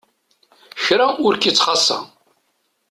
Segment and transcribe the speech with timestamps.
[0.83, 1.99] Kra ur k-itt-xasa.